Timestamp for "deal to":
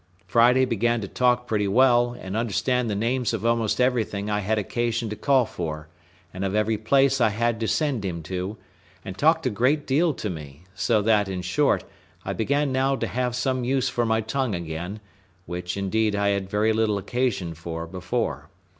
9.85-10.27